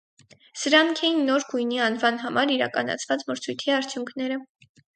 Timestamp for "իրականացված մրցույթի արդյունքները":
2.55-4.43